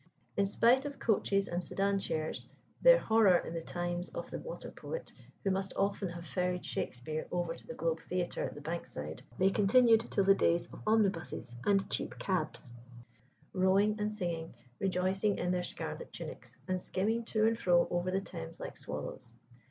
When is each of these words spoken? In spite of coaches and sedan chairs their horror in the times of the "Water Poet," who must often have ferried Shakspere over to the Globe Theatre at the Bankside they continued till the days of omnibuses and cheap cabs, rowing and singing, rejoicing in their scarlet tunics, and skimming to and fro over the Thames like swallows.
In 0.35 0.47
spite 0.47 0.83
of 0.85 0.97
coaches 0.97 1.47
and 1.47 1.63
sedan 1.63 1.99
chairs 1.99 2.47
their 2.81 2.97
horror 2.97 3.37
in 3.37 3.53
the 3.53 3.61
times 3.61 4.09
of 4.09 4.31
the 4.31 4.39
"Water 4.39 4.71
Poet," 4.71 5.13
who 5.43 5.51
must 5.51 5.73
often 5.75 6.09
have 6.09 6.25
ferried 6.25 6.65
Shakspere 6.65 7.27
over 7.31 7.53
to 7.53 7.67
the 7.67 7.75
Globe 7.75 7.99
Theatre 7.99 8.43
at 8.43 8.55
the 8.55 8.61
Bankside 8.61 9.21
they 9.37 9.51
continued 9.51 9.99
till 10.09 10.23
the 10.23 10.33
days 10.33 10.65
of 10.73 10.81
omnibuses 10.87 11.55
and 11.67 11.87
cheap 11.91 12.17
cabs, 12.17 12.73
rowing 13.53 13.99
and 13.99 14.11
singing, 14.11 14.55
rejoicing 14.79 15.37
in 15.37 15.51
their 15.51 15.61
scarlet 15.61 16.11
tunics, 16.11 16.57
and 16.67 16.81
skimming 16.81 17.23
to 17.25 17.45
and 17.45 17.59
fro 17.59 17.87
over 17.91 18.09
the 18.09 18.21
Thames 18.21 18.59
like 18.59 18.77
swallows. 18.77 19.33